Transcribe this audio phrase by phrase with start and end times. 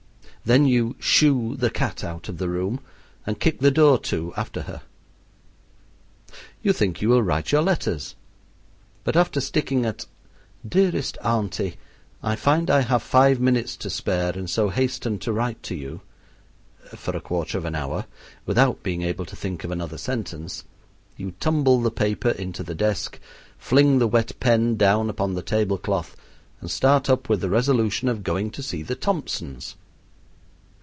[0.43, 2.79] Then you "shoo" the cat out of the room
[3.27, 4.81] and kick the door to after her.
[6.63, 8.15] You think you will write your letters,
[9.03, 10.07] but after sticking at
[10.67, 11.75] "Dearest Auntie:
[12.23, 16.01] I find I have five minutes to spare, and so hasten to write to you,"
[16.95, 18.07] for a quarter of an hour,
[18.47, 20.63] without being able to think of another sentence,
[21.17, 23.19] you tumble the paper into the desk,
[23.59, 26.15] fling the wet pen down upon the table cloth,
[26.61, 29.75] and start up with the resolution of going to see the Thompsons.